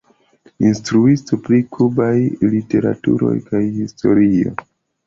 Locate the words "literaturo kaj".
2.55-3.65